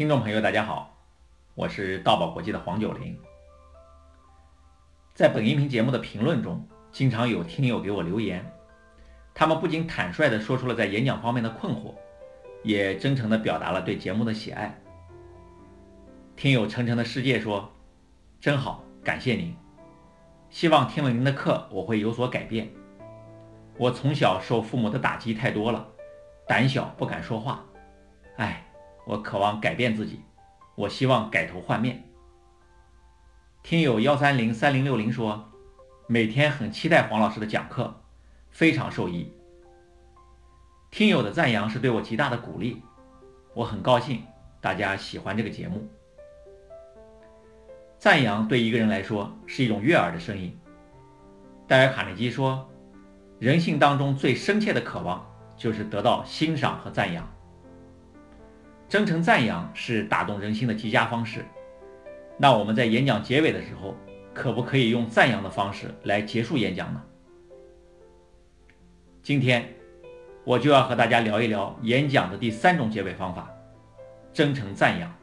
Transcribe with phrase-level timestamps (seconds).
[0.00, 0.96] 听众朋友，大家好，
[1.54, 3.14] 我是道宝国际的黄九龄。
[5.12, 8.50] 在本音频节目的评论中，经常有听友给我留言，
[9.34, 11.94] 他们不仅坦率地说出了在演讲方面的困惑，
[12.62, 14.80] 也真诚地表达了对节目的喜爱。
[16.34, 17.70] 听友晨晨的世界说
[18.40, 19.54] ：“真好，感谢您。
[20.48, 22.70] 希望听了您的课，我会有所改变。
[23.76, 25.86] 我从小受父母的打击太多了，
[26.48, 27.62] 胆小不敢说话。
[28.38, 28.64] 哎。”
[29.10, 30.20] 我渴望改变自己，
[30.76, 32.04] 我希望改头换面。
[33.60, 35.50] 听友幺三零三零六零说，
[36.06, 37.92] 每天很期待黄老师的讲课，
[38.50, 39.34] 非常受益。
[40.92, 42.80] 听友的赞扬是对我极大的鼓励，
[43.52, 44.22] 我很高兴
[44.60, 45.88] 大家喜欢这个节目。
[47.98, 50.56] 赞扬对一个人来说是一种悦耳的声音。
[51.66, 52.70] 戴尔·卡内基说，
[53.40, 57.28] 人性当中最深切的渴望就是得到欣赏和赞扬。
[58.90, 61.44] 真诚赞扬是打动人心的极佳方式。
[62.36, 63.96] 那我们在演讲结尾的时候，
[64.34, 67.00] 可不可以用赞扬的方式来结束演讲呢？
[69.22, 69.72] 今天
[70.42, 73.48] 我就要和大家聊一聊演讲的第三种结尾方法——
[74.34, 75.14] 真诚赞扬。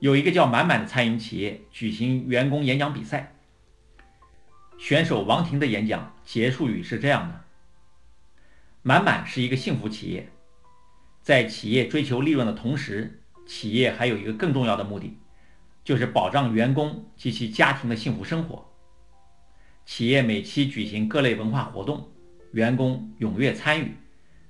[0.00, 3.32] 有一个叫满满的餐饮企业举行员工演讲比赛，
[4.76, 7.44] 选手王婷的演讲结束语是这样的
[8.82, 10.28] ：“满满是一个幸福企业。”
[11.28, 15.14] 在企业追求利润的同时，企业还有一个更重要的目的，
[15.84, 18.66] 就是保障员工及其家庭的幸福生活。
[19.84, 22.08] 企业每期举行各类文化活动，
[22.52, 23.92] 员工踊跃参与，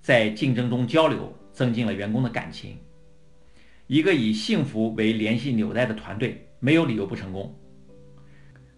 [0.00, 2.78] 在竞争中交流，增进了员工的感情。
[3.86, 7.54] 一个以幸福为联系纽带的团队，没有理由不成功。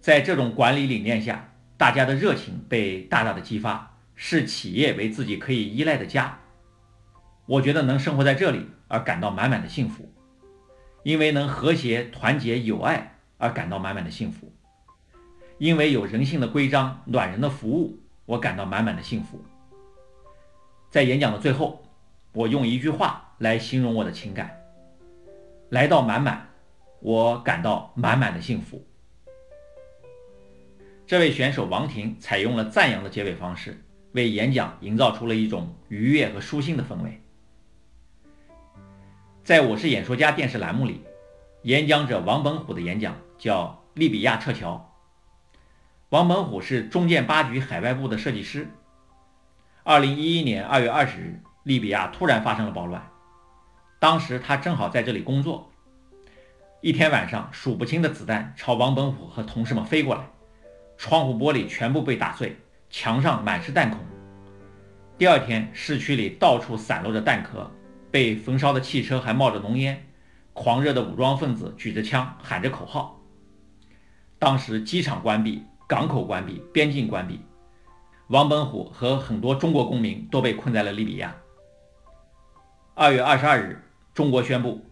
[0.00, 6.40] 在这种管理理念下，大家的热情被大大的激发，视企业为自己可以依赖的家。
[7.46, 10.12] 我觉得能生活在这里而感到满满的幸福，
[11.02, 14.52] 因为能和谐、团结、友爱而感到满满的幸福，
[15.58, 19.42] 因为有人性的规章、暖人的服务，我感到满满的幸福。
[20.90, 21.84] 在演讲的最后，
[22.32, 24.60] 我用一句话来形容我的情感：
[25.70, 26.48] 来到满满，
[27.00, 28.84] 我感到满满的幸福。
[31.06, 37.20] 这位选手王婷采用了赞扬的结尾方式，为演讲营造出了一种愉悦和舒心的氛围。
[39.50, 41.02] 在我是演说家电视栏目里，
[41.62, 44.88] 演讲者王本虎的演讲叫《利比亚撤侨》。
[46.10, 48.68] 王本虎是中建八局海外部的设计师。
[49.82, 53.04] 二零一一年二月二十日，利比亚突然发生了暴乱，
[53.98, 55.68] 当时他正好在这里工作。
[56.80, 60.30] 一天晚上，数不清的子弹朝王本虎和同事们飞过来，
[60.96, 62.56] 窗户玻璃全部被打碎，
[62.88, 63.98] 墙上满是弹孔。
[65.18, 67.68] 第二天，市区里到处散落着弹壳。
[68.10, 70.06] 被焚烧的汽车还冒着浓烟，
[70.52, 73.20] 狂热的武装分子举着枪喊着口号。
[74.38, 77.40] 当时机场关闭，港口关闭，边境关闭，
[78.28, 81.36] 王本虎和很多中国公民都被困在了利比亚。
[82.94, 83.82] 二月二十二日，
[84.12, 84.84] 中国宣布，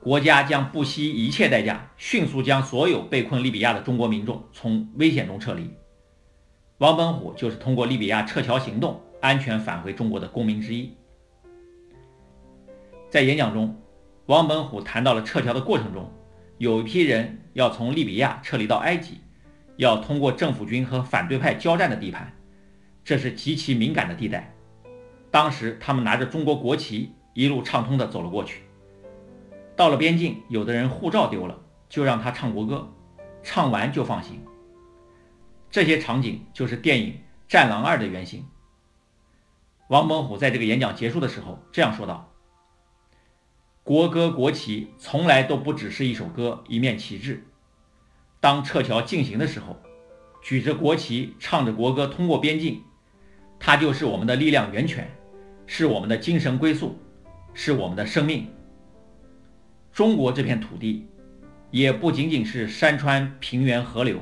[0.00, 5.70] 国家将不惜一切代价，迅速将所有被困利比亚的中国民众从危险中撤离。
[6.78, 10.94] 王本虎就是通过利比亚撤侨行动安全返回中国的公民之一。
[13.14, 13.80] 在演讲中，
[14.26, 16.12] 王本虎谈到了撤侨的过程中，
[16.58, 19.20] 有一批人要从利比亚撤离到埃及，
[19.76, 22.32] 要通过政府军和反对派交战的地盘，
[23.04, 24.52] 这是极其敏感的地带。
[25.30, 28.64] 当时他们拿着中国国旗，一路畅通地走了过去。
[29.76, 31.56] 到了边境，有的人护照丢了，
[31.88, 32.92] 就让他唱国歌，
[33.44, 34.42] 唱完就放行。
[35.70, 37.12] 这些场景就是电影
[37.46, 38.44] 《战狼二》的原型。
[39.86, 42.28] 王本虎在这个演讲结束的时候这样说道。
[43.84, 47.44] 国歌、国旗从来都不只是一首歌、一面旗帜。
[48.40, 49.76] 当撤侨进行的时候，
[50.42, 52.80] 举着国旗、唱着国歌通过边境，
[53.60, 55.14] 它就是我们的力量源泉，
[55.66, 56.98] 是我们的精神归宿，
[57.52, 58.48] 是我们的生命。
[59.92, 61.06] 中国这片土地，
[61.70, 64.18] 也不仅仅是山川、平原、河流，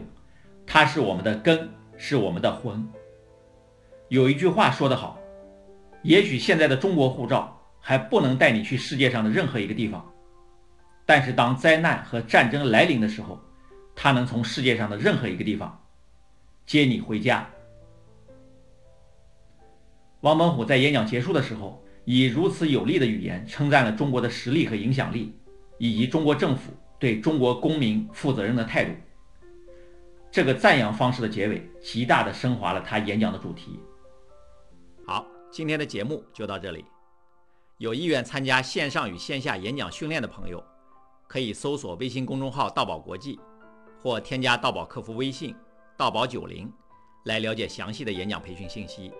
[0.67, 2.85] 它是我们的根，是我们的魂。
[4.09, 5.21] 有一句话说得好，
[6.03, 7.61] 也许现在的中国护照。
[7.85, 10.09] 还不能带你去世界上的任何一个地方，
[11.05, 13.39] 但是当灾难和战争来临的时候，
[13.95, 15.85] 他能从世界上的任何一个地方
[16.65, 17.45] 接你回家。
[20.21, 25.37] 王本虎在演讲结束的时候，以如此有力的语言称赞了中国的实力和影响力，
[25.79, 28.93] 以及中国政府对中国公民负责任的态度。
[30.31, 33.81] 这个赞扬方式的结尾，极大的升华了他演讲的主题。
[35.05, 36.85] 好，今天的节目就到这里。
[37.83, 40.65] 有意愿参加线上与线下演讲训练的朋友，
[41.27, 43.41] 可以搜索微信公众号“道宝国际”，
[44.01, 45.53] 或添加道宝客服微信
[45.99, 46.73] “道宝九零”
[47.27, 49.11] 来了解详细的演讲培训信息。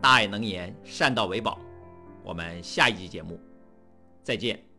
[0.00, 1.56] 大爱能言，善道为宝。
[2.24, 3.38] 我们下一集节目
[4.24, 4.71] 再见。